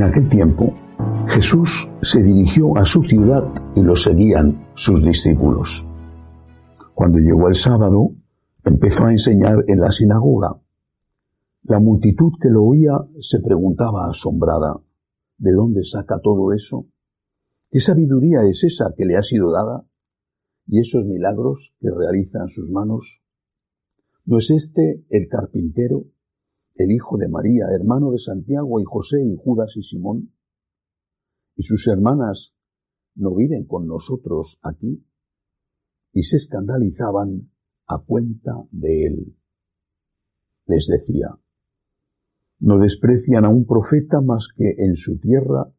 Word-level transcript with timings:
En 0.00 0.06
aquel 0.06 0.30
tiempo, 0.30 0.74
Jesús 1.26 1.86
se 2.00 2.22
dirigió 2.22 2.74
a 2.78 2.86
su 2.86 3.02
ciudad 3.02 3.44
y 3.76 3.82
lo 3.82 3.94
seguían 3.94 4.66
sus 4.72 5.04
discípulos. 5.04 5.86
Cuando 6.94 7.18
llegó 7.18 7.48
el 7.48 7.54
sábado, 7.54 8.12
empezó 8.64 9.04
a 9.04 9.12
enseñar 9.12 9.62
en 9.66 9.78
la 9.78 9.90
sinagoga. 9.90 10.58
La 11.64 11.80
multitud 11.80 12.32
que 12.40 12.48
lo 12.48 12.64
oía 12.64 12.94
se 13.20 13.40
preguntaba 13.40 14.08
asombrada, 14.08 14.80
¿de 15.36 15.52
dónde 15.52 15.84
saca 15.84 16.18
todo 16.22 16.54
eso? 16.54 16.86
¿Qué 17.70 17.78
sabiduría 17.78 18.44
es 18.44 18.64
esa 18.64 18.94
que 18.96 19.04
le 19.04 19.18
ha 19.18 19.22
sido 19.22 19.52
dada? 19.52 19.84
¿Y 20.66 20.80
esos 20.80 21.04
milagros 21.04 21.74
que 21.78 21.90
realizan 21.90 22.48
sus 22.48 22.70
manos? 22.70 23.20
¿No 24.24 24.38
es 24.38 24.50
este 24.50 25.04
el 25.10 25.28
carpintero 25.28 26.04
el 26.76 26.90
hijo 26.92 27.16
de 27.18 27.28
María, 27.28 27.66
hermano 27.74 28.10
de 28.12 28.18
Santiago 28.18 28.80
y 28.80 28.84
José 28.84 29.22
y 29.24 29.36
Judas 29.36 29.76
y 29.76 29.82
Simón? 29.82 30.32
¿Y 31.56 31.62
sus 31.62 31.86
hermanas 31.88 32.52
no 33.14 33.34
viven 33.34 33.66
con 33.66 33.86
nosotros 33.86 34.58
aquí? 34.62 35.04
Y 36.12 36.22
se 36.22 36.36
escandalizaban 36.36 37.50
a 37.86 37.98
cuenta 37.98 38.52
de 38.70 39.06
él. 39.06 39.36
Les 40.66 40.86
decía, 40.86 41.38
no 42.60 42.78
desprecian 42.78 43.44
a 43.44 43.48
un 43.48 43.64
profeta 43.64 44.20
más 44.20 44.48
que 44.54 44.74
en 44.78 44.94
su 44.94 45.18
tierra, 45.18 45.72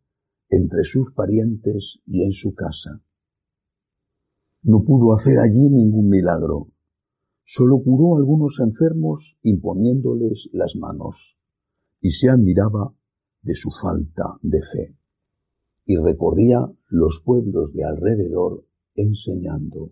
entre 0.50 0.84
sus 0.84 1.14
parientes 1.14 2.00
y 2.06 2.24
en 2.24 2.34
su 2.34 2.54
casa. 2.54 3.02
No 4.64 4.84
pudo 4.84 5.14
hacer 5.14 5.40
allí 5.40 5.70
ningún 5.70 6.10
milagro, 6.10 6.68
Solo 7.46 7.82
curó 7.84 8.16
a 8.16 8.20
algunos 8.20 8.60
enfermos 8.60 9.38
imponiéndoles 9.42 10.50
las 10.54 10.76
manos, 10.76 11.38
y 12.00 12.12
se 12.12 12.30
admiraba 12.30 12.94
de 13.42 13.56
su 13.56 13.70
falta 13.72 14.38
de 14.42 14.62
fe, 14.62 14.96
y 15.86 15.98
recorría 15.98 16.60
los 16.88 17.22
pueblos 17.26 17.74
de 17.74 17.84
alrededor 17.84 18.66
enseñando. 18.96 19.92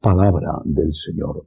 Palabra 0.00 0.60
del 0.64 0.94
Señor. 0.94 1.46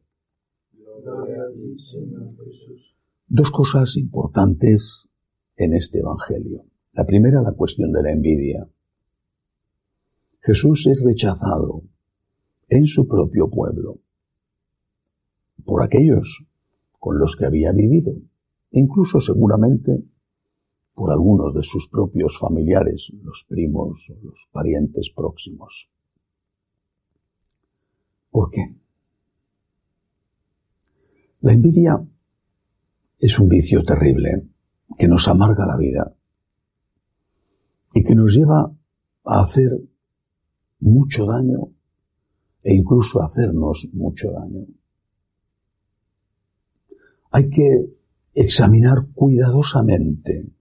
Dos 3.27 3.51
cosas 3.51 3.95
importantes 3.97 5.07
en 5.55 5.73
este 5.73 5.99
Evangelio. 5.99 6.65
La 6.93 7.05
primera, 7.05 7.41
la 7.41 7.53
cuestión 7.53 7.91
de 7.91 8.03
la 8.03 8.11
envidia. 8.11 8.67
Jesús 10.41 10.87
es 10.87 11.01
rechazado 11.01 11.83
en 12.67 12.87
su 12.87 13.07
propio 13.07 13.49
pueblo 13.49 13.99
por 15.65 15.83
aquellos 15.83 16.45
con 16.99 17.17
los 17.17 17.35
que 17.35 17.45
había 17.45 17.71
vivido, 17.71 18.13
incluso 18.71 19.19
seguramente 19.19 20.03
por 20.93 21.11
algunos 21.11 21.53
de 21.53 21.63
sus 21.63 21.87
propios 21.87 22.37
familiares, 22.37 23.11
los 23.23 23.45
primos 23.47 24.09
o 24.09 24.23
los 24.23 24.47
parientes 24.51 25.11
próximos. 25.15 25.89
¿Por 28.29 28.51
qué? 28.51 28.75
La 31.41 31.53
envidia 31.53 32.05
es 33.19 33.39
un 33.39 33.49
vicio 33.49 33.83
terrible 33.83 34.47
que 34.97 35.07
nos 35.07 35.27
amarga 35.27 35.65
la 35.65 35.77
vida 35.77 36.15
y 37.93 38.03
que 38.03 38.15
nos 38.15 38.35
lleva 38.35 38.71
a 39.23 39.41
hacer 39.41 39.71
mucho 40.79 41.25
daño 41.25 41.71
e 42.63 42.75
incluso 42.75 43.21
a 43.21 43.25
hacernos 43.25 43.87
mucho 43.91 44.31
daño 44.31 44.67
hay 47.31 47.49
que 47.49 47.85
examinar 48.33 49.07
cuidadosamente 49.13 50.51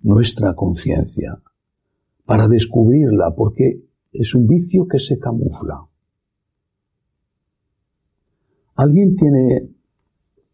nuestra 0.00 0.54
conciencia 0.54 1.42
para 2.24 2.46
descubrirla, 2.46 3.34
porque 3.34 3.82
es 4.12 4.34
un 4.34 4.46
vicio 4.46 4.86
que 4.86 4.98
se 4.98 5.18
camufla. 5.18 5.86
¿Alguien 8.74 9.16
tiene 9.16 9.70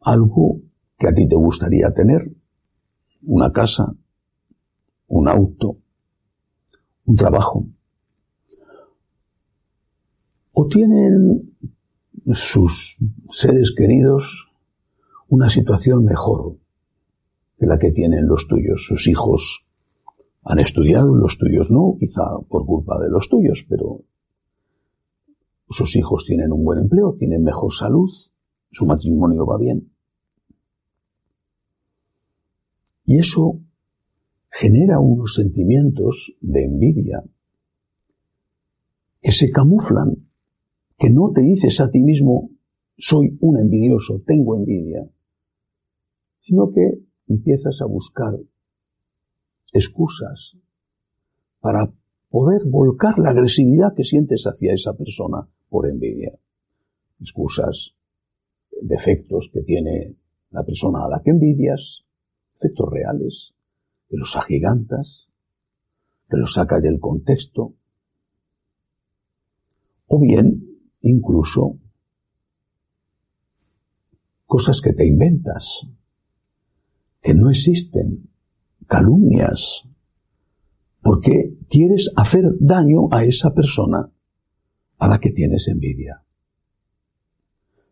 algo 0.00 0.60
que 0.98 1.08
a 1.08 1.12
ti 1.12 1.28
te 1.28 1.36
gustaría 1.36 1.92
tener? 1.92 2.32
Una 3.22 3.52
casa, 3.52 3.92
un 5.08 5.28
auto, 5.28 5.78
un 7.06 7.16
trabajo. 7.16 7.66
¿O 10.52 10.68
tienen 10.68 11.56
sus 12.32 12.96
seres 13.30 13.74
queridos 13.76 14.43
una 15.28 15.48
situación 15.48 16.04
mejor 16.04 16.56
que 17.58 17.66
la 17.66 17.78
que 17.78 17.92
tienen 17.92 18.26
los 18.26 18.46
tuyos. 18.46 18.84
Sus 18.86 19.08
hijos 19.08 19.64
han 20.42 20.58
estudiado, 20.58 21.14
los 21.14 21.38
tuyos 21.38 21.70
no, 21.70 21.96
quizá 21.98 22.22
por 22.48 22.66
culpa 22.66 22.98
de 23.00 23.08
los 23.08 23.28
tuyos, 23.28 23.64
pero 23.68 24.00
sus 25.70 25.96
hijos 25.96 26.24
tienen 26.26 26.52
un 26.52 26.64
buen 26.64 26.78
empleo, 26.78 27.16
tienen 27.18 27.42
mejor 27.42 27.72
salud, 27.72 28.10
su 28.70 28.86
matrimonio 28.86 29.46
va 29.46 29.58
bien. 29.58 29.90
Y 33.06 33.18
eso 33.18 33.60
genera 34.50 35.00
unos 35.00 35.34
sentimientos 35.34 36.34
de 36.40 36.64
envidia 36.64 37.22
que 39.20 39.32
se 39.32 39.50
camuflan, 39.50 40.28
que 40.98 41.10
no 41.10 41.32
te 41.32 41.40
dices 41.40 41.80
a 41.80 41.90
ti 41.90 42.02
mismo, 42.02 42.50
soy 42.96 43.36
un 43.40 43.58
envidioso, 43.58 44.22
tengo 44.26 44.56
envidia, 44.56 45.08
sino 46.40 46.72
que 46.72 47.00
empiezas 47.28 47.80
a 47.80 47.86
buscar 47.86 48.34
excusas 49.72 50.56
para 51.60 51.92
poder 52.30 52.62
volcar 52.66 53.18
la 53.18 53.30
agresividad 53.30 53.94
que 53.94 54.04
sientes 54.04 54.44
hacia 54.44 54.74
esa 54.74 54.94
persona 54.94 55.48
por 55.68 55.88
envidia. 55.88 56.38
Excusas, 57.20 57.94
defectos 58.82 59.50
que 59.52 59.62
tiene 59.62 60.16
la 60.50 60.64
persona 60.64 61.04
a 61.04 61.08
la 61.08 61.22
que 61.22 61.30
envidias, 61.30 62.04
efectos 62.56 62.88
reales, 62.90 63.54
que 64.08 64.16
los 64.16 64.36
agigantas, 64.36 65.28
que 66.28 66.36
los 66.36 66.54
sacas 66.54 66.82
del 66.82 67.00
contexto, 67.00 67.74
o 70.06 70.20
bien 70.20 70.78
incluso 71.00 71.78
cosas 74.54 74.80
que 74.80 74.92
te 74.92 75.04
inventas, 75.04 75.84
que 77.20 77.34
no 77.34 77.50
existen, 77.50 78.30
calumnias, 78.86 79.82
porque 81.02 81.56
quieres 81.68 82.12
hacer 82.14 82.44
daño 82.60 83.08
a 83.10 83.24
esa 83.24 83.52
persona 83.52 84.12
a 84.98 85.08
la 85.08 85.18
que 85.18 85.32
tienes 85.32 85.66
envidia. 85.66 86.22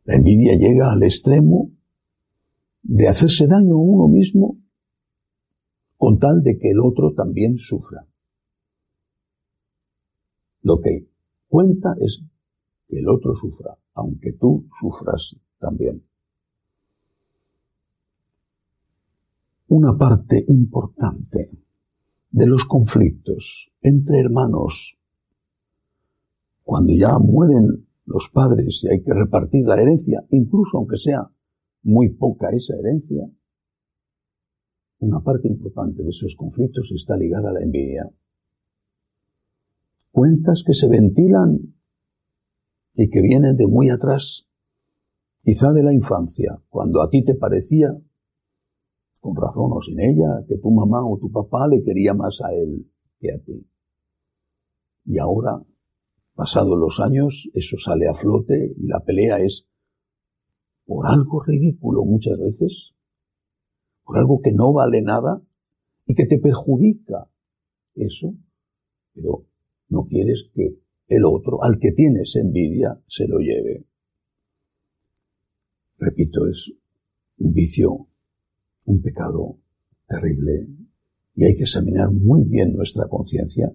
La 0.05 0.15
envidia 0.15 0.57
llega 0.57 0.93
al 0.93 1.03
extremo 1.03 1.73
de 2.85 3.09
hacerse 3.09 3.49
daño 3.49 3.75
a 3.75 3.83
uno 3.83 4.07
mismo 4.07 4.57
con 5.97 6.21
tal 6.21 6.45
de 6.45 6.61
que 6.61 6.71
el 6.71 6.79
otro 6.79 7.13
también 7.13 7.59
sufra. 7.59 8.07
Lo 10.61 10.81
que 10.81 11.09
cuenta 11.49 11.97
es 11.99 12.23
que 12.87 13.01
el 13.01 13.09
otro 13.09 13.35
sufra, 13.35 13.77
aunque 13.95 14.35
tú 14.35 14.69
sufras 14.79 15.35
también. 15.59 16.05
Una 19.73 19.97
parte 19.97 20.45
importante 20.49 21.51
de 22.31 22.47
los 22.47 22.67
conflictos 22.67 23.73
entre 23.81 24.21
hermanos. 24.21 24.99
Cuando 26.63 26.93
ya 26.93 27.19
mueren 27.19 27.87
los 28.05 28.29
padres 28.29 28.83
y 28.85 28.89
hay 28.89 29.03
que 29.03 29.15
repartir 29.15 29.67
la 29.67 29.81
herencia, 29.81 30.27
incluso 30.29 30.77
aunque 30.77 30.99
sea 30.99 31.27
muy 31.85 32.11
poca 32.11 32.51
esa 32.51 32.75
herencia, 32.77 33.27
una 34.99 35.21
parte 35.21 35.49
importante 35.49 36.03
de 36.03 36.11
esos 36.11 36.37
conflictos 36.37 36.93
está 36.95 37.17
ligada 37.17 37.49
a 37.49 37.55
la 37.55 37.63
envidia. 37.63 38.11
Cuentas 40.11 40.65
que 40.67 40.75
se 40.75 40.89
ventilan 40.89 41.75
y 42.93 43.09
que 43.09 43.23
vienen 43.23 43.57
de 43.57 43.67
muy 43.67 43.89
atrás, 43.89 44.47
quizá 45.41 45.73
de 45.73 45.83
la 45.83 45.95
infancia, 45.95 46.61
cuando 46.69 47.01
a 47.01 47.09
ti 47.09 47.25
te 47.25 47.35
parecía, 47.35 47.99
con 49.23 49.37
razón 49.37 49.71
o 49.73 49.81
sin 49.81 50.01
ella, 50.01 50.45
que 50.49 50.59
tu 50.59 50.73
mamá 50.73 51.07
o 51.07 51.17
tu 51.17 51.31
papá 51.31 51.69
le 51.69 51.85
quería 51.85 52.13
más 52.13 52.41
a 52.43 52.53
él 52.53 52.91
que 53.21 53.33
a 53.33 53.39
ti. 53.39 53.65
Y 55.05 55.19
ahora, 55.19 55.63
pasados 56.35 56.77
los 56.77 56.99
años, 56.99 57.49
eso 57.55 57.77
sale 57.79 58.09
a 58.09 58.15
flote 58.15 58.75
y 58.77 58.89
la 58.89 58.99
pelea 58.99 59.39
es 59.39 59.69
por 60.85 61.07
algo 61.07 61.41
ridículo 61.41 62.05
muchas 62.05 62.37
veces, 62.37 62.95
por 64.03 64.19
algo 64.19 64.41
que 64.43 64.51
no 64.51 64.73
vale 64.73 65.03
nada 65.03 65.41
y 66.05 66.15
que 66.15 66.27
te 66.27 66.39
perjudica 66.39 67.31
eso, 67.95 68.35
pero 69.15 69.47
no 69.89 70.05
quieres 70.07 70.51
que 70.53 70.81
el 71.07 71.25
otro, 71.25 71.63
al 71.63 71.79
que 71.79 71.93
tienes 71.93 72.35
envidia, 72.35 73.01
se 73.07 73.29
lo 73.29 73.39
lleve. 73.39 73.87
Repito, 75.97 76.49
es 76.49 76.73
un 77.39 77.53
vicio, 77.53 78.09
un 78.85 79.03
pecado 79.03 79.57
terrible 80.07 80.69
y 81.35 81.45
hay 81.45 81.57
que 81.57 81.63
examinar 81.63 82.11
muy 82.11 82.45
bien 82.45 82.73
nuestra 82.73 83.09
conciencia 83.09 83.73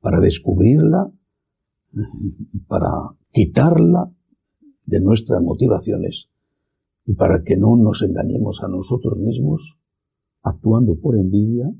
para 0.00 0.20
descubrirla, 0.20 1.10
para 2.68 2.90
quitarla 3.32 4.12
de 4.86 5.00
nuestras 5.00 5.42
motivaciones 5.42 6.28
y 7.06 7.14
para 7.14 7.42
que 7.42 7.56
no 7.56 7.76
nos 7.76 8.02
engañemos 8.02 8.60
a 8.62 8.68
nosotros 8.68 9.18
mismos 9.18 9.76
actuando 10.42 10.96
por 10.96 11.16
envidia 11.16 11.70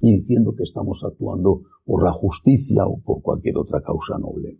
y 0.00 0.18
diciendo 0.18 0.54
que 0.54 0.62
estamos 0.62 1.02
actuando 1.04 1.62
por 1.84 2.04
la 2.04 2.12
justicia 2.12 2.86
o 2.86 3.00
por 3.00 3.22
cualquier 3.22 3.58
otra 3.58 3.82
causa 3.82 4.18
noble. 4.18 4.58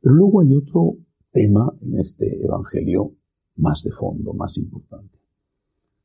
Pero 0.00 0.14
luego 0.14 0.40
hay 0.40 0.54
otro 0.54 0.96
tema 1.30 1.72
en 1.80 1.98
este 1.98 2.42
Evangelio 2.42 3.12
más 3.60 3.82
de 3.82 3.92
fondo, 3.92 4.32
más 4.32 4.56
importante. 4.56 5.18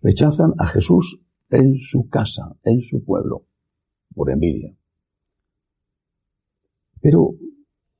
Rechazan 0.02 0.54
a 0.58 0.68
Jesús 0.68 1.20
en 1.50 1.78
su 1.80 2.10
casa, 2.10 2.56
en 2.64 2.82
su 2.82 3.04
pueblo, 3.04 3.46
por 4.14 4.30
envidia. 4.30 4.76
Pero 7.02 7.36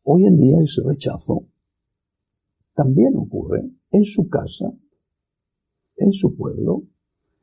hoy 0.04 0.26
en 0.26 0.38
día 0.38 0.58
ese 0.64 0.82
rechazo 0.84 1.48
también 2.74 3.16
ocurre 3.16 3.70
en 3.92 4.04
su 4.04 4.28
casa, 4.30 4.74
en 5.98 6.12
su 6.12 6.36
pueblo, 6.36 6.84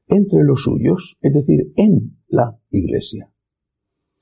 entre 0.07 0.45
los 0.45 0.63
suyos, 0.63 1.17
es 1.23 1.33
decir, 1.33 1.73
en 1.77 2.19
la 2.29 2.59
iglesia. 2.71 3.33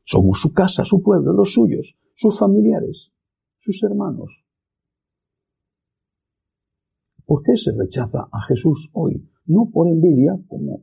Somos 0.05 0.41
su 0.41 0.53
casa, 0.53 0.85
su 0.85 1.03
pueblo, 1.03 1.33
los 1.33 1.53
suyos, 1.53 1.97
sus 2.15 2.39
familiares, 2.39 3.11
sus 3.59 3.83
hermanos. 3.83 4.40
¿Por 7.31 7.45
qué 7.45 7.57
se 7.57 7.71
rechaza 7.71 8.27
a 8.33 8.43
Jesús 8.43 8.91
hoy? 8.93 9.25
No 9.47 9.71
por 9.73 9.87
envidia, 9.87 10.37
como, 10.49 10.83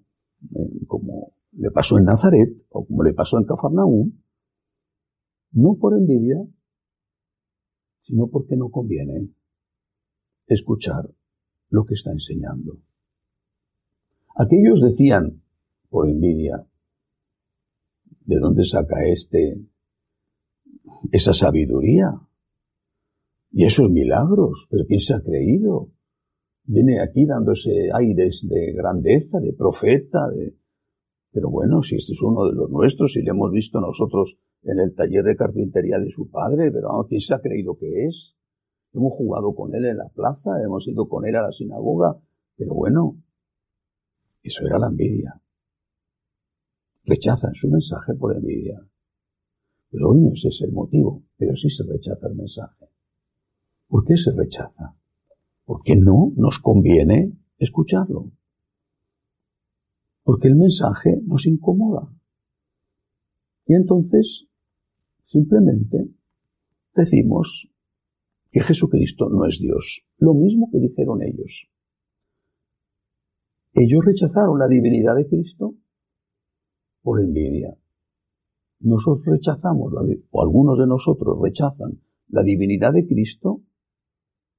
eh, 0.56 0.88
le 1.52 1.72
pasó 1.72 1.98
en 1.98 2.06
Nazaret 2.06 2.50
o 2.70 2.86
como 2.86 3.04
le 3.04 3.14
pasó 3.14 3.38
en 3.38 3.44
Cafarnaúm, 3.44 4.14
no 5.52 5.76
por 5.76 5.94
envidia, 5.94 6.38
sino 8.04 8.28
porque 8.30 8.56
no 8.56 8.70
conviene 8.70 9.30
escuchar 10.48 11.14
lo 11.68 11.84
que 11.84 11.96
está 11.96 12.14
enseñando. 12.14 12.78
Aquellos 14.34 14.80
decían, 14.82 15.44
por 15.90 16.08
envidia, 16.08 16.66
¿de 18.22 18.40
dónde 18.40 18.64
saca 18.64 19.06
este 19.06 19.66
esa 21.12 21.34
sabiduría? 21.34 22.22
Y 23.52 23.66
esos 23.66 23.90
milagros, 23.90 24.66
pero 24.70 24.86
¿quién 24.88 25.02
se 25.02 25.14
ha 25.14 25.20
creído? 25.20 25.92
Viene 26.70 27.02
aquí 27.02 27.26
dándose 27.26 27.90
aires 27.94 28.46
de 28.48 28.74
grandeza, 28.74 29.40
de 29.40 29.54
profeta, 29.54 30.28
de... 30.30 30.54
Pero 31.32 31.50
bueno, 31.50 31.82
si 31.82 31.96
este 31.96 32.12
es 32.12 32.22
uno 32.22 32.46
de 32.46 32.54
los 32.54 32.70
nuestros 32.70 33.16
y 33.16 33.22
le 33.22 33.30
hemos 33.30 33.52
visto 33.52 33.80
nosotros 33.80 34.38
en 34.64 34.80
el 34.80 34.94
taller 34.94 35.24
de 35.24 35.38
carpintería 35.38 35.98
de 35.98 36.10
su 36.10 36.30
padre, 36.30 36.70
pero 36.72 36.90
¿quién 37.08 37.22
se 37.22 37.34
ha 37.34 37.40
creído 37.40 37.78
que 37.78 38.06
es? 38.06 38.36
Hemos 38.94 39.14
jugado 39.14 39.56
con 39.56 39.74
él 39.76 39.86
en 39.86 39.98
la 39.98 40.10
plaza, 40.10 40.62
hemos 40.62 40.86
ido 40.88 41.08
con 41.08 41.26
él 41.26 41.38
a 41.38 41.44
la 41.44 41.52
sinagoga, 41.52 42.18
pero 42.58 42.74
bueno, 42.74 43.16
eso 44.44 44.66
era 44.66 44.78
la 44.78 44.88
envidia. 44.88 45.40
Rechazan 47.06 47.54
su 47.54 47.70
mensaje 47.70 48.14
por 48.14 48.36
envidia. 48.36 48.78
Pero 49.90 50.10
hoy 50.10 50.20
no 50.20 50.34
es 50.34 50.44
ese 50.44 50.66
el 50.66 50.74
motivo, 50.74 51.24
pero 51.38 51.56
sí 51.56 51.70
se 51.70 51.84
rechaza 51.84 52.28
el 52.28 52.36
mensaje. 52.36 52.90
¿Por 53.88 54.04
qué 54.04 54.18
se 54.18 54.32
rechaza? 54.32 54.98
Porque 55.68 55.98
no 55.98 56.32
nos 56.38 56.60
conviene 56.60 57.34
escucharlo. 57.60 58.32
Porque 60.24 60.48
el 60.48 60.56
mensaje 60.56 61.20
nos 61.26 61.46
incomoda. 61.46 62.10
Y 63.66 63.74
entonces, 63.74 64.48
simplemente, 65.26 66.08
decimos 66.96 67.70
que 68.50 68.62
Jesucristo 68.62 69.30
no 69.30 69.46
es 69.46 69.60
Dios. 69.60 70.06
Lo 70.20 70.34
mismo 70.34 70.70
que 70.72 70.80
dijeron 70.80 71.22
ellos. 71.22 71.68
Ellos 73.74 74.06
rechazaron 74.06 74.58
la 74.58 74.70
divinidad 74.70 75.18
de 75.18 75.28
Cristo 75.28 75.76
por 77.02 77.20
envidia. 77.20 77.78
Nosotros 78.80 79.26
rechazamos, 79.26 79.94
o 80.32 80.42
algunos 80.42 80.80
de 80.80 80.88
nosotros 80.88 81.38
rechazan 81.42 82.00
la 82.30 82.44
divinidad 82.44 82.94
de 82.94 83.06
Cristo 83.06 83.64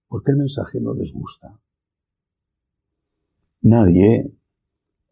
porque 0.09 0.33
el 0.33 0.39
mensaje 0.39 0.81
no 0.81 0.95
les 0.95 1.13
gusta. 1.13 1.59
Nadie 3.63 4.33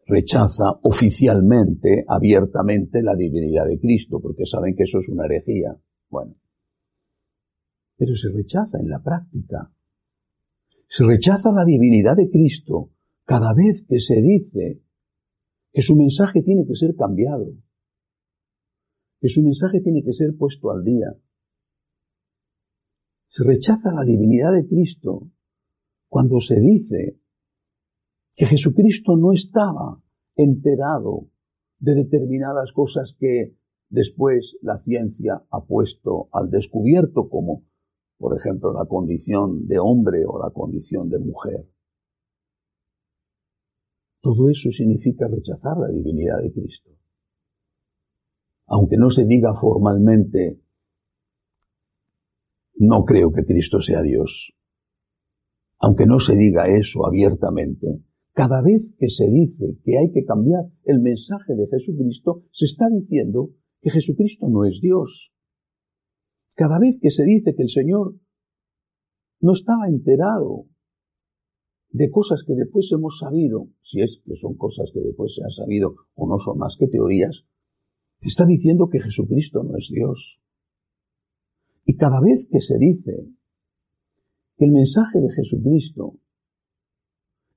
rechaza 0.05 0.79
oficialmente, 0.83 2.05
abiertamente, 2.07 3.03
la 3.03 3.15
divinidad 3.15 3.65
de 3.65 3.79
Cristo, 3.79 4.19
porque 4.21 4.45
saben 4.45 4.75
que 4.75 4.83
eso 4.83 4.99
es 4.99 5.09
una 5.09 5.25
herejía. 5.25 5.77
Bueno, 6.09 6.35
pero 7.97 8.15
se 8.15 8.29
rechaza 8.29 8.79
en 8.79 8.89
la 8.89 9.01
práctica. 9.01 9.71
Se 10.87 11.05
rechaza 11.05 11.51
la 11.51 11.65
divinidad 11.65 12.15
de 12.15 12.29
Cristo 12.29 12.91
cada 13.25 13.53
vez 13.53 13.85
que 13.87 13.99
se 13.99 14.21
dice 14.21 14.81
que 15.73 15.81
su 15.81 15.95
mensaje 15.95 16.41
tiene 16.41 16.65
que 16.65 16.75
ser 16.75 16.95
cambiado, 16.95 17.53
que 19.19 19.27
su 19.27 19.43
mensaje 19.43 19.81
tiene 19.81 20.01
que 20.03 20.13
ser 20.13 20.35
puesto 20.37 20.71
al 20.71 20.83
día. 20.83 21.13
Se 23.29 23.43
rechaza 23.43 23.91
la 23.93 24.03
divinidad 24.03 24.53
de 24.53 24.67
Cristo 24.67 25.29
cuando 26.09 26.39
se 26.39 26.59
dice 26.59 27.19
que 28.35 28.45
Jesucristo 28.45 29.17
no 29.17 29.33
estaba 29.33 30.01
enterado 30.35 31.29
de 31.79 31.95
determinadas 31.95 32.71
cosas 32.71 33.15
que 33.19 33.55
después 33.89 34.57
la 34.61 34.79
ciencia 34.83 35.43
ha 35.49 35.65
puesto 35.65 36.29
al 36.31 36.49
descubierto 36.49 37.29
como, 37.29 37.63
por 38.17 38.37
ejemplo, 38.37 38.73
la 38.73 38.85
condición 38.85 39.67
de 39.67 39.79
hombre 39.79 40.23
o 40.25 40.39
la 40.39 40.51
condición 40.51 41.09
de 41.09 41.19
mujer. 41.19 41.67
Todo 44.21 44.49
eso 44.49 44.71
significa 44.71 45.27
rechazar 45.27 45.77
la 45.77 45.89
divinidad 45.89 46.41
de 46.41 46.51
Cristo. 46.51 46.91
Aunque 48.65 48.97
no 48.97 49.09
se 49.09 49.25
diga 49.25 49.53
formalmente, 49.53 50.61
no 52.77 53.03
creo 53.05 53.31
que 53.31 53.43
Cristo 53.43 53.81
sea 53.81 54.01
Dios. 54.01 54.53
Aunque 55.79 56.05
no 56.05 56.19
se 56.19 56.35
diga 56.35 56.67
eso 56.67 57.05
abiertamente, 57.05 58.01
cada 58.33 58.61
vez 58.61 58.93
que 58.97 59.09
se 59.09 59.29
dice 59.29 59.77
que 59.83 59.97
hay 59.97 60.11
que 60.11 60.23
cambiar 60.23 60.65
el 60.83 61.01
mensaje 61.01 61.55
de 61.55 61.67
Jesucristo, 61.67 62.43
se 62.51 62.65
está 62.65 62.85
diciendo 62.89 63.51
que 63.81 63.89
Jesucristo 63.89 64.47
no 64.49 64.65
es 64.65 64.79
Dios. 64.81 65.33
Cada 66.55 66.79
vez 66.79 66.99
que 66.99 67.11
se 67.11 67.23
dice 67.23 67.55
que 67.55 67.63
el 67.63 67.69
Señor 67.69 68.15
no 69.39 69.53
estaba 69.53 69.87
enterado 69.87 70.65
de 71.89 72.09
cosas 72.11 72.43
que 72.45 72.53
después 72.53 72.91
hemos 72.91 73.19
sabido, 73.19 73.69
si 73.81 74.01
es 74.01 74.21
que 74.25 74.35
son 74.35 74.55
cosas 74.55 74.91
que 74.93 74.99
después 74.99 75.33
se 75.35 75.43
han 75.43 75.51
sabido 75.51 75.95
o 76.15 76.27
no 76.27 76.37
son 76.39 76.57
más 76.57 76.75
que 76.77 76.87
teorías, 76.87 77.45
te 78.19 78.27
está 78.27 78.45
diciendo 78.45 78.89
que 78.89 78.99
Jesucristo 78.99 79.63
no 79.63 79.77
es 79.77 79.89
Dios. 79.91 80.39
Y 81.89 81.95
cada 81.95 82.19
vez 82.19 82.49
que 82.51 82.59
se 82.59 82.77
dice 82.77 83.29
que 84.57 84.65
el 84.65 84.71
mensaje 84.71 85.21
de 85.21 85.31
Jesucristo 85.31 86.19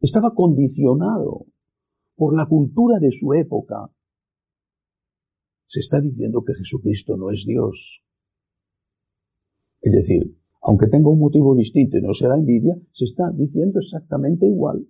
estaba 0.00 0.34
condicionado 0.36 1.46
por 2.14 2.36
la 2.36 2.46
cultura 2.46 3.00
de 3.00 3.10
su 3.10 3.34
época, 3.34 3.90
se 5.66 5.80
está 5.80 6.00
diciendo 6.00 6.44
que 6.44 6.54
Jesucristo 6.54 7.16
no 7.16 7.30
es 7.30 7.44
Dios. 7.44 8.04
Es 9.80 9.92
decir, 9.92 10.38
aunque 10.62 10.86
tenga 10.86 11.08
un 11.08 11.18
motivo 11.18 11.56
distinto 11.56 11.98
y 11.98 12.02
no 12.02 12.12
será 12.12 12.36
envidia, 12.36 12.76
se 12.92 13.06
está 13.06 13.32
diciendo 13.32 13.80
exactamente 13.80 14.46
igual 14.46 14.86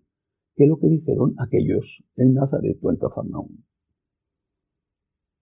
que 0.55 0.67
lo 0.67 0.79
que 0.79 0.89
dijeron 0.89 1.35
aquellos 1.39 2.05
en 2.17 2.35
Nazaret 2.35 2.79
o 2.83 2.91
en 2.91 2.99
Cafarnaúm. 2.99 3.65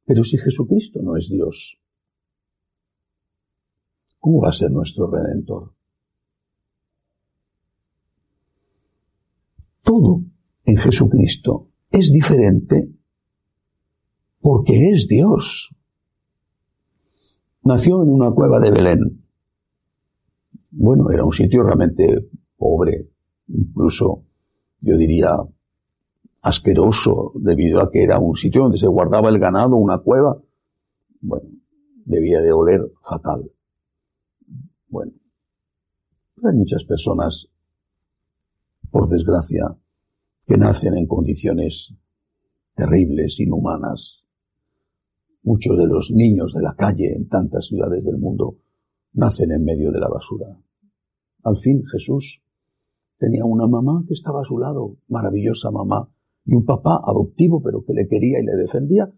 Pero 0.04 0.22
si 0.22 0.38
Jesucristo 0.38 1.02
no 1.02 1.16
es 1.16 1.28
Dios, 1.28 1.80
¿cómo 4.18 4.42
va 4.42 4.50
a 4.50 4.52
ser 4.52 4.70
nuestro 4.70 5.10
redentor? 5.10 5.72
Todo 9.82 10.22
en 10.64 10.76
Jesucristo 10.76 11.66
es 11.90 12.12
diferente 12.12 12.88
porque 14.40 14.90
es 14.90 15.06
Dios. 15.08 15.74
Nació 17.62 18.02
en 18.02 18.10
una 18.10 18.30
cueva 18.30 18.60
de 18.60 18.70
Belén. 18.70 19.24
Bueno, 20.70 21.10
era 21.10 21.24
un 21.24 21.32
sitio 21.32 21.62
realmente 21.62 22.28
pobre, 22.56 23.08
incluso 23.48 24.24
yo 24.80 24.96
diría 24.96 25.36
asqueroso, 26.42 27.32
debido 27.34 27.80
a 27.80 27.90
que 27.90 28.02
era 28.02 28.18
un 28.18 28.36
sitio 28.36 28.62
donde 28.62 28.78
se 28.78 28.86
guardaba 28.86 29.28
el 29.28 29.38
ganado, 29.38 29.76
una 29.76 29.98
cueva. 29.98 30.40
Bueno, 31.20 31.48
debía 32.04 32.40
de 32.40 32.52
oler 32.52 32.92
fatal. 33.02 33.50
Bueno, 34.88 35.12
hay 36.42 36.56
muchas 36.56 36.84
personas, 36.84 37.48
por 38.90 39.08
desgracia, 39.08 39.76
que 40.46 40.56
nacen 40.56 40.96
en 40.96 41.06
condiciones 41.06 41.94
terribles, 42.74 43.38
inhumanas. 43.38 44.24
Muchos 45.42 45.76
de 45.76 45.86
los 45.86 46.10
niños 46.10 46.54
de 46.54 46.62
la 46.62 46.74
calle 46.74 47.14
en 47.14 47.28
tantas 47.28 47.66
ciudades 47.66 48.02
del 48.02 48.16
mundo 48.16 48.56
nacen 49.12 49.52
en 49.52 49.64
medio 49.64 49.92
de 49.92 50.00
la 50.00 50.08
basura. 50.08 50.58
Al 51.42 51.58
fin 51.58 51.84
Jesús 51.92 52.42
tenía 53.18 53.44
una 53.44 53.66
mamá 53.66 54.04
que 54.06 54.14
estaba 54.14 54.40
a 54.40 54.44
su 54.44 54.58
lado, 54.58 54.96
maravillosa 55.08 55.70
mamá, 55.70 56.08
y 56.46 56.54
un 56.54 56.64
papá 56.64 57.00
adoptivo 57.04 57.62
pero 57.62 57.84
que 57.84 57.92
le 57.92 58.08
quería 58.08 58.40
y 58.40 58.46
le 58.46 58.56
defendía, 58.56 59.12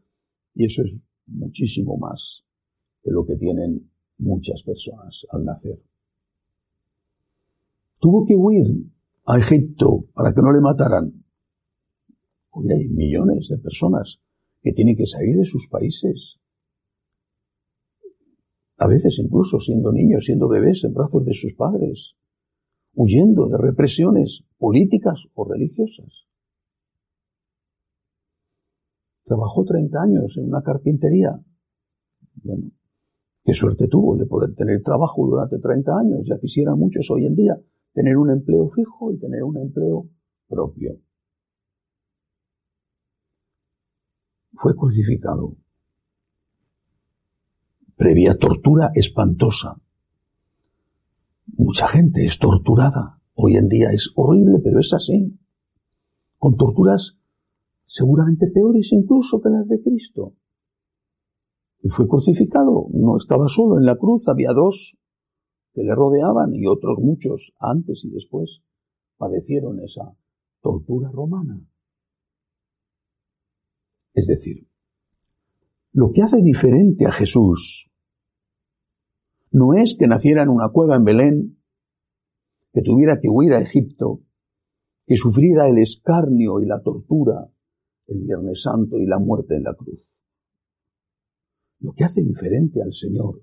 y 0.54 0.64
eso 0.64 0.82
es 0.82 0.98
muchísimo 1.26 1.96
más 1.96 2.44
que 3.02 3.10
lo 3.12 3.24
que 3.24 3.36
tienen 3.36 3.90
muchas 4.20 4.62
personas 4.62 5.26
al 5.30 5.44
nacer. 5.44 5.80
Tuvo 7.98 8.24
que 8.24 8.34
huir 8.34 8.66
a 9.26 9.38
Egipto 9.38 10.04
para 10.14 10.32
que 10.32 10.40
no 10.40 10.52
le 10.52 10.60
mataran. 10.60 11.24
Hoy 12.50 12.72
hay 12.72 12.88
millones 12.88 13.48
de 13.48 13.58
personas 13.58 14.20
que 14.62 14.72
tienen 14.72 14.96
que 14.96 15.06
salir 15.06 15.36
de 15.36 15.44
sus 15.44 15.68
países. 15.68 16.36
A 18.78 18.86
veces 18.86 19.18
incluso 19.18 19.60
siendo 19.60 19.92
niños, 19.92 20.24
siendo 20.24 20.48
bebés 20.48 20.84
en 20.84 20.94
brazos 20.94 21.24
de 21.24 21.34
sus 21.34 21.54
padres, 21.54 22.16
huyendo 22.94 23.48
de 23.48 23.58
represiones 23.58 24.44
políticas 24.58 25.26
o 25.34 25.44
religiosas. 25.44 26.26
Trabajó 29.24 29.64
30 29.64 30.02
años 30.02 30.36
en 30.38 30.46
una 30.46 30.62
carpintería. 30.62 31.38
Bueno, 32.42 32.72
qué 33.50 33.54
suerte 33.54 33.88
tuvo 33.88 34.16
de 34.16 34.26
poder 34.26 34.54
tener 34.54 34.80
trabajo 34.80 35.26
durante 35.26 35.58
30 35.58 35.90
años. 35.98 36.20
Ya 36.24 36.38
quisieran 36.38 36.78
muchos 36.78 37.10
hoy 37.10 37.26
en 37.26 37.34
día 37.34 37.60
tener 37.92 38.16
un 38.16 38.30
empleo 38.30 38.68
fijo 38.68 39.12
y 39.12 39.18
tener 39.18 39.42
un 39.42 39.56
empleo 39.56 40.08
propio. 40.46 41.00
Fue 44.52 44.76
crucificado. 44.76 45.56
Previa 47.96 48.36
tortura 48.36 48.92
espantosa. 48.94 49.74
Mucha 51.46 51.88
gente 51.88 52.24
es 52.24 52.38
torturada. 52.38 53.18
Hoy 53.34 53.56
en 53.56 53.66
día 53.66 53.90
es 53.90 54.12
horrible, 54.14 54.60
pero 54.62 54.78
es 54.78 54.92
así. 54.94 55.36
Con 56.38 56.56
torturas 56.56 57.18
seguramente 57.84 58.46
peores 58.46 58.92
incluso 58.92 59.40
que 59.40 59.48
las 59.48 59.66
de 59.66 59.82
Cristo. 59.82 60.34
Y 61.82 61.88
fue 61.88 62.06
crucificado. 62.06 62.86
No 62.92 63.16
estaba 63.16 63.48
solo 63.48 63.78
en 63.78 63.86
la 63.86 63.96
cruz, 63.96 64.28
había 64.28 64.52
dos 64.52 64.96
que 65.72 65.82
le 65.82 65.94
rodeaban 65.94 66.54
y 66.54 66.66
otros 66.66 66.98
muchos 67.00 67.54
antes 67.58 68.04
y 68.04 68.10
después 68.10 68.62
padecieron 69.16 69.80
esa 69.80 70.16
tortura 70.60 71.10
romana. 71.12 71.60
Es 74.12 74.26
decir, 74.26 74.68
lo 75.92 76.10
que 76.10 76.22
hace 76.22 76.42
diferente 76.42 77.06
a 77.06 77.12
Jesús 77.12 77.90
no 79.52 79.74
es 79.74 79.96
que 79.98 80.06
naciera 80.06 80.42
en 80.42 80.48
una 80.48 80.68
cueva 80.68 80.96
en 80.96 81.04
Belén, 81.04 81.62
que 82.72 82.82
tuviera 82.82 83.18
que 83.20 83.28
huir 83.28 83.52
a 83.52 83.60
Egipto, 83.60 84.20
que 85.06 85.16
sufriera 85.16 85.68
el 85.68 85.78
escarnio 85.78 86.60
y 86.60 86.66
la 86.66 86.80
tortura 86.82 87.50
el 88.10 88.20
Viernes 88.22 88.62
Santo 88.62 88.98
y 88.98 89.06
la 89.06 89.18
muerte 89.18 89.56
en 89.56 89.62
la 89.62 89.74
cruz. 89.74 90.00
Lo 91.80 91.92
que 91.92 92.04
hace 92.04 92.22
diferente 92.22 92.82
al 92.82 92.92
Señor 92.92 93.42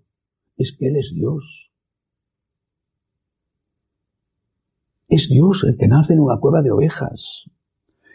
es 0.57 0.75
que 0.77 0.87
Él 0.87 0.97
es 0.97 1.11
Dios 1.13 1.67
Es 5.09 5.29
Dios 5.29 5.63
el 5.63 5.77
que 5.77 5.87
nace 5.87 6.13
en 6.13 6.19
una 6.19 6.37
cueva 6.39 6.61
de 6.61 6.71
ovejas. 6.71 7.49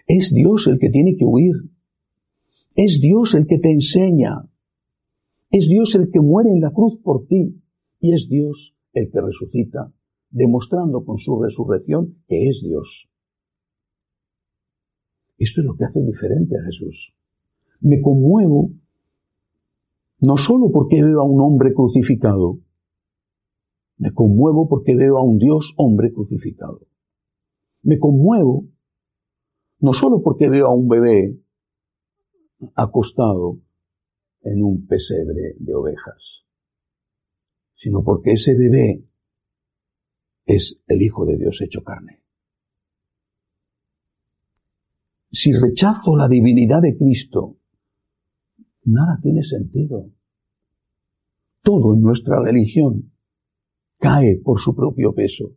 Es 0.07 0.33
Dios 0.33 0.67
el 0.67 0.79
que 0.79 0.91
tiene 0.91 1.17
que 1.17 1.25
huir. 1.25 1.55
Es 2.75 3.01
Dios 3.01 3.35
el 3.35 3.47
que 3.47 3.59
te 3.59 3.71
enseña. 3.71 4.49
Es 5.51 5.69
Dios 5.69 5.95
el 5.95 6.11
que 6.13 6.21
muere 6.21 6.51
en 6.51 6.61
la 6.61 6.71
cruz 6.71 7.01
por 7.03 7.27
ti. 7.27 7.63
Y 7.99 8.13
es 8.13 8.29
Dios 8.29 8.75
el 8.93 9.11
que 9.11 9.21
resucita, 9.21 9.93
demostrando 10.31 11.05
con 11.05 11.19
su 11.19 11.41
resurrección 11.41 12.23
que 12.29 12.49
es 12.49 12.63
Dios. 12.63 13.09
Esto 15.39 15.63
es 15.63 15.67
lo 15.67 15.77
que 15.77 15.85
hace 15.85 16.01
diferente 16.03 16.57
a 16.59 16.65
Jesús. 16.65 17.15
Me 17.81 18.03
conmuevo 18.03 18.71
no 20.23 20.37
solo 20.37 20.71
porque 20.71 21.03
veo 21.03 21.21
a 21.21 21.25
un 21.25 21.41
hombre 21.41 21.75
crucificado, 21.75 22.61
me 23.99 24.13
conmuevo 24.13 24.69
porque 24.69 24.95
veo 24.95 25.19
a 25.19 25.23
un 25.23 25.39
Dios 25.39 25.75
hombre 25.77 26.13
crucificado. 26.13 26.87
Me 27.83 27.99
conmuevo 27.99 28.69
no 29.81 29.93
solo 29.93 30.23
porque 30.23 30.49
veo 30.49 30.69
a 30.69 30.75
un 30.75 30.89
bebé 30.89 31.37
acostado 32.77 33.59
en 34.43 34.63
un 34.63 34.87
pesebre 34.87 35.57
de 35.59 35.75
ovejas, 35.75 36.45
sino 37.75 38.05
porque 38.05 38.33
ese 38.33 38.55
bebé 38.55 39.05
es 40.47 40.81
el 40.87 41.03
Hijo 41.03 41.25
de 41.25 41.37
Dios 41.37 41.61
hecho 41.63 41.83
carne. 41.83 42.23
Si 45.33 45.53
rechazo 45.53 46.17
la 46.17 46.29
divinidad 46.29 46.83
de 46.83 46.97
Cristo, 46.97 47.57
nada 48.85 49.19
tiene 49.23 49.43
sentido. 49.43 50.11
Todo 51.63 51.95
en 51.95 52.01
nuestra 52.01 52.41
religión 52.41 53.13
cae 53.99 54.41
por 54.43 54.59
su 54.59 54.75
propio 54.75 55.15
peso. 55.15 55.57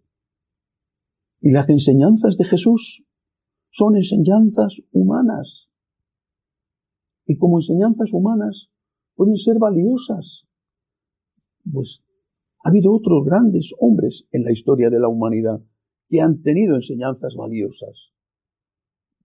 Y 1.42 1.52
las 1.52 1.68
enseñanzas 1.70 2.38
de 2.38 2.46
Jesús 2.46 3.06
son 3.72 3.96
enseñanzas 3.96 4.82
humanas. 4.92 5.70
Y 7.26 7.38
como 7.38 7.60
enseñanzas 7.60 8.14
humanas 8.14 8.70
pueden 9.16 9.38
ser 9.38 9.58
valiosas. 9.60 10.46
Pues 11.72 12.04
ha 12.64 12.70
habido 12.70 12.94
otros 12.94 13.26
grandes 13.26 13.74
hombres 13.80 14.28
en 14.32 14.44
la 14.44 14.52
historia 14.52 14.90
de 14.90 15.00
la 15.00 15.08
humanidad 15.08 15.62
que 16.08 16.22
han 16.22 16.42
tenido 16.42 16.76
enseñanzas 16.76 17.34
valiosas. 17.36 18.12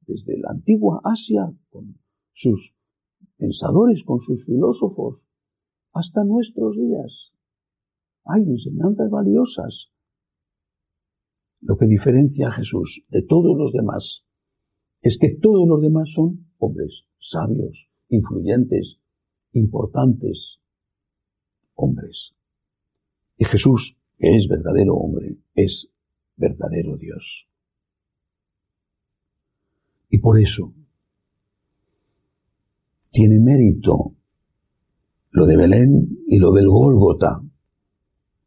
Desde 0.06 0.38
la 0.38 0.50
antigua 0.50 1.00
Asia, 1.04 1.52
con 1.68 2.00
sus 2.32 2.74
pensadores, 3.36 4.04
con 4.04 4.20
sus 4.20 4.44
filósofos, 4.44 5.20
hasta 5.92 6.24
nuestros 6.24 6.76
días. 6.76 7.32
Hay 8.24 8.42
enseñanzas 8.42 9.10
valiosas. 9.10 9.90
Lo 11.60 11.76
que 11.76 11.86
diferencia 11.86 12.48
a 12.48 12.52
Jesús 12.52 13.04
de 13.08 13.22
todos 13.22 13.56
los 13.56 13.72
demás 13.72 14.24
es 15.02 15.18
que 15.18 15.34
todos 15.34 15.66
los 15.68 15.80
demás 15.80 16.12
son 16.12 16.46
hombres 16.58 17.06
sabios, 17.20 17.88
influyentes, 18.08 18.98
importantes, 19.52 20.58
hombres. 21.74 22.34
Y 23.36 23.44
Jesús, 23.44 23.96
que 24.18 24.34
es 24.34 24.48
verdadero 24.48 24.94
hombre, 24.94 25.36
es 25.54 25.90
verdadero 26.36 26.96
Dios. 26.96 27.46
Y 30.08 30.18
por 30.18 30.40
eso 30.40 30.74
tiene 33.10 33.38
mérito 33.38 34.14
lo 35.32 35.46
de 35.46 35.56
Belén 35.56 36.18
y 36.26 36.38
lo 36.38 36.52
del 36.52 36.68
Gólgota, 36.68 37.40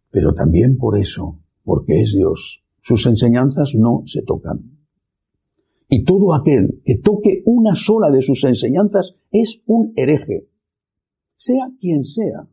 pero 0.09 0.33
también 0.33 0.77
por 0.77 0.97
eso, 0.97 1.39
porque 1.63 2.01
es 2.01 2.13
Dios. 2.13 2.63
Sus 2.81 3.05
enseñanzas 3.05 3.73
no 3.75 4.03
se 4.05 4.21
tocan. 4.21 4.79
Y 5.87 6.03
todo 6.03 6.33
aquel 6.33 6.81
que 6.83 6.97
toque 6.97 7.43
una 7.45 7.75
sola 7.75 8.09
de 8.09 8.21
sus 8.21 8.43
enseñanzas 8.43 9.15
es 9.31 9.61
un 9.65 9.93
hereje, 9.95 10.49
sea 11.35 11.69
quien 11.79 12.03
sea. 12.03 12.47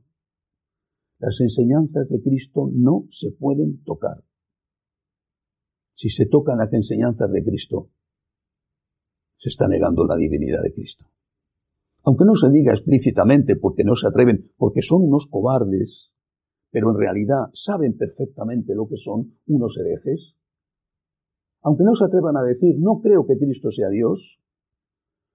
Las 1.18 1.40
enseñanzas 1.40 2.08
de 2.08 2.22
Cristo 2.22 2.70
no 2.72 3.06
se 3.10 3.30
pueden 3.32 3.82
tocar. 3.82 4.24
Si 5.94 6.08
se 6.08 6.26
tocan 6.26 6.58
las 6.58 6.72
enseñanzas 6.72 7.30
de 7.30 7.44
Cristo, 7.44 7.90
se 9.36 9.48
está 9.48 9.68
negando 9.68 10.04
la 10.06 10.16
divinidad 10.16 10.62
de 10.62 10.72
Cristo. 10.72 11.06
Aunque 12.02 12.24
no 12.24 12.34
se 12.34 12.48
diga 12.50 12.72
explícitamente 12.72 13.56
porque 13.56 13.84
no 13.84 13.94
se 13.94 14.08
atreven, 14.08 14.50
porque 14.56 14.80
son 14.80 15.02
unos 15.02 15.26
cobardes, 15.26 16.12
pero 16.70 16.90
en 16.90 16.98
realidad 16.98 17.50
saben 17.52 17.96
perfectamente 17.96 18.74
lo 18.74 18.88
que 18.88 18.96
son 18.96 19.34
unos 19.46 19.76
herejes. 19.76 20.34
Aunque 21.62 21.84
no 21.84 21.94
se 21.94 22.04
atrevan 22.04 22.36
a 22.36 22.42
decir, 22.42 22.76
no 22.78 23.00
creo 23.00 23.26
que 23.26 23.36
Cristo 23.36 23.70
sea 23.70 23.90
Dios, 23.90 24.40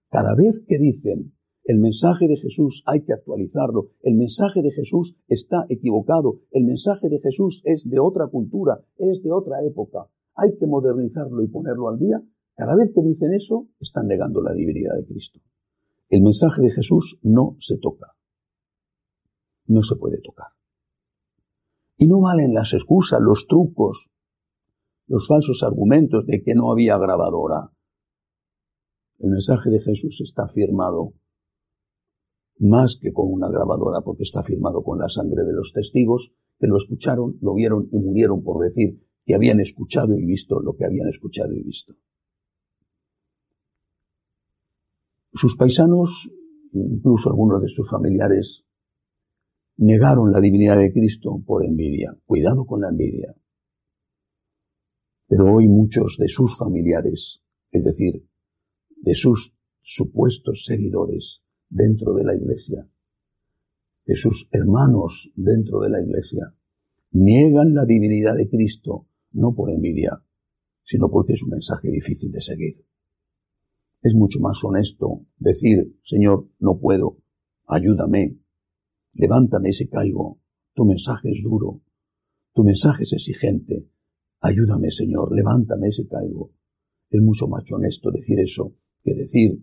cada 0.09 0.33
vez 0.33 0.63
que 0.65 0.79
dicen, 0.79 1.33
el 1.65 1.79
mensaje 1.79 2.27
de 2.27 2.37
Jesús 2.37 2.83
hay 2.85 3.01
que 3.03 3.13
actualizarlo, 3.13 3.89
el 4.01 4.15
mensaje 4.15 4.61
de 4.61 4.71
Jesús 4.71 5.15
está 5.27 5.65
equivocado, 5.69 6.39
el 6.51 6.63
mensaje 6.63 7.09
de 7.09 7.19
Jesús 7.19 7.61
es 7.65 7.89
de 7.89 7.99
otra 7.99 8.27
cultura, 8.27 8.81
es 8.97 9.21
de 9.21 9.31
otra 9.31 9.63
época, 9.63 10.07
hay 10.35 10.55
que 10.57 10.67
modernizarlo 10.67 11.43
y 11.43 11.47
ponerlo 11.47 11.89
al 11.89 11.99
día, 11.99 12.21
cada 12.55 12.75
vez 12.75 12.91
que 12.93 13.01
dicen 13.01 13.33
eso, 13.33 13.67
están 13.79 14.07
negando 14.07 14.41
la 14.41 14.53
divinidad 14.53 14.95
de 14.95 15.05
Cristo. 15.05 15.39
El 16.09 16.21
mensaje 16.21 16.61
de 16.61 16.71
Jesús 16.71 17.19
no 17.23 17.57
se 17.59 17.77
toca. 17.77 18.15
No 19.65 19.81
se 19.81 19.95
puede 19.95 20.21
tocar. 20.21 20.49
Y 21.97 22.07
no 22.07 22.21
valen 22.21 22.53
las 22.53 22.73
excusas, 22.73 23.19
los 23.21 23.47
trucos, 23.47 24.11
los 25.07 25.27
falsos 25.27 25.63
argumentos 25.63 26.25
de 26.25 26.43
que 26.43 26.53
no 26.53 26.71
había 26.71 26.97
grabadora. 26.97 27.71
El 29.17 29.29
mensaje 29.29 29.69
de 29.69 29.79
Jesús 29.79 30.21
está 30.21 30.47
firmado 30.47 31.13
más 32.57 32.97
que 33.01 33.11
con 33.11 33.31
una 33.31 33.49
grabadora, 33.49 34.01
porque 34.01 34.23
está 34.23 34.43
firmado 34.43 34.83
con 34.83 34.99
la 34.99 35.09
sangre 35.09 35.43
de 35.43 35.53
los 35.53 35.73
testigos 35.73 36.31
que 36.59 36.67
lo 36.67 36.77
escucharon, 36.77 37.37
lo 37.41 37.53
vieron 37.53 37.89
y 37.91 37.97
murieron 37.97 38.43
por 38.43 38.63
decir 38.63 39.01
que 39.25 39.35
habían 39.35 39.59
escuchado 39.59 40.17
y 40.17 40.25
visto 40.25 40.59
lo 40.59 40.75
que 40.75 40.85
habían 40.85 41.09
escuchado 41.09 41.53
y 41.53 41.63
visto. 41.63 41.95
Sus 45.35 45.57
paisanos, 45.57 46.31
incluso 46.71 47.29
algunos 47.29 47.61
de 47.61 47.67
sus 47.67 47.89
familiares, 47.89 48.63
negaron 49.75 50.31
la 50.31 50.39
divinidad 50.39 50.77
de 50.77 50.93
Cristo 50.93 51.43
por 51.45 51.65
envidia. 51.65 52.17
Cuidado 52.25 52.65
con 52.65 52.79
la 52.79 52.87
envidia. 52.87 53.35
Pero 55.27 55.53
hoy 55.53 55.67
muchos 55.67 56.15
de 56.17 56.29
sus 56.29 56.57
familiares, 56.57 57.41
es 57.71 57.83
decir, 57.83 58.25
de 59.01 59.13
sus 59.13 59.53
supuestos 59.81 60.63
seguidores 60.63 61.41
dentro 61.69 62.13
de 62.13 62.23
la 62.23 62.33
iglesia, 62.33 62.87
de 64.05 64.15
sus 64.15 64.47
hermanos 64.51 65.31
dentro 65.35 65.81
de 65.81 65.89
la 65.89 66.01
iglesia, 66.01 66.55
niegan 67.11 67.73
la 67.73 67.85
divinidad 67.85 68.35
de 68.35 68.47
Cristo 68.47 69.07
no 69.33 69.53
por 69.53 69.69
envidia, 69.69 70.23
sino 70.85 71.09
porque 71.09 71.33
es 71.33 71.43
un 71.43 71.49
mensaje 71.49 71.89
difícil 71.89 72.31
de 72.31 72.39
seguir. 72.39 72.85
Es 74.05 74.13
mucho 74.13 74.39
más 74.39 74.63
honesto 74.63 75.25
decir, 75.39 75.99
Señor, 76.03 76.47
no 76.59 76.77
puedo, 76.77 77.23
ayúdame, 77.65 78.37
levántame 79.13 79.73
si 79.73 79.87
caigo, 79.87 80.39
tu 80.75 80.85
mensaje 80.85 81.31
es 81.31 81.41
duro, 81.43 81.81
tu 82.53 82.63
mensaje 82.63 83.01
es 83.01 83.13
exigente, 83.13 83.89
ayúdame 84.41 84.91
Señor, 84.91 85.35
levántame 85.35 85.91
si 85.91 86.07
caigo. 86.07 86.51
Es 87.09 87.19
mucho 87.19 87.47
más 87.47 87.63
honesto 87.71 88.11
decir 88.11 88.39
eso 88.39 88.75
que 89.03 89.15
decir, 89.15 89.59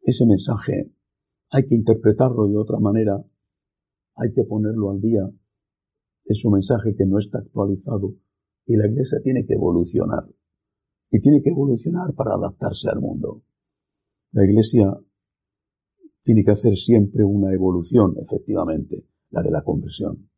ese 0.00 0.24
mensaje 0.24 0.90
hay 1.50 1.66
que 1.66 1.74
interpretarlo 1.74 2.48
de 2.48 2.56
otra 2.56 2.78
manera, 2.78 3.22
hay 4.14 4.32
que 4.32 4.44
ponerlo 4.44 4.92
al 4.92 5.02
día, 5.02 5.28
es 6.24 6.42
un 6.42 6.54
mensaje 6.54 6.94
que 6.96 7.04
no 7.04 7.18
está 7.18 7.40
actualizado 7.40 8.14
y 8.64 8.76
la 8.76 8.86
iglesia 8.86 9.18
tiene 9.22 9.44
que 9.44 9.52
evolucionar. 9.52 10.24
Y 11.10 11.20
tiene 11.20 11.42
que 11.42 11.50
evolucionar 11.50 12.14
para 12.14 12.34
adaptarse 12.34 12.88
al 12.88 13.00
mundo. 13.00 13.42
La 14.32 14.44
Iglesia 14.44 14.94
tiene 16.22 16.44
que 16.44 16.50
hacer 16.50 16.76
siempre 16.76 17.24
una 17.24 17.52
evolución, 17.54 18.14
efectivamente, 18.20 19.06
la 19.30 19.42
de 19.42 19.50
la 19.50 19.62
conversión, 19.62 20.28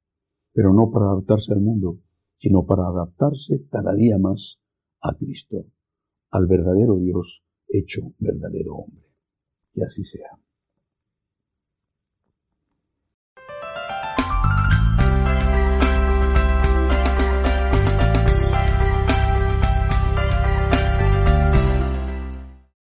pero 0.52 0.73
no 0.73 0.90
para 0.90 1.06
adaptarse 1.06 1.52
al 1.52 1.61
mundo, 1.61 1.99
sino 2.38 2.64
para 2.64 2.87
adaptarse 2.87 3.66
cada 3.68 3.94
día 3.94 4.18
más 4.18 4.61
a 5.00 5.14
Cristo, 5.16 5.66
al 6.31 6.46
verdadero 6.46 6.96
Dios 6.98 7.42
hecho 7.68 8.12
verdadero 8.18 8.76
hombre. 8.76 9.07
Que 9.72 9.85
así 9.85 10.05
sea. 10.05 10.38